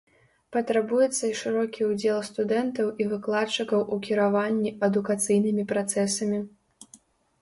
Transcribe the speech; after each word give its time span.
Патрабуецца 0.55 1.19
і 1.27 1.29
шырокі 1.41 1.81
ўдзел 1.89 2.17
студэнтаў 2.31 2.87
і 3.05 3.07
выкладчыкаў 3.13 3.81
у 3.97 3.99
кіраванні 4.07 4.75
адукацыйнымі 4.89 5.63
працэсамі. 5.75 6.39